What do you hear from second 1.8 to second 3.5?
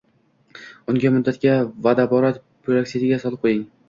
vodorod peroksidiga solib